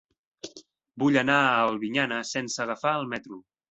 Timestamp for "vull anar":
1.03-1.37